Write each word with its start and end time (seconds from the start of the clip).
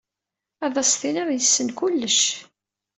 Ad 0.65 0.75
as-tiniḍ 0.81 1.29
yessen 1.31 1.69
kullec. 1.77 2.19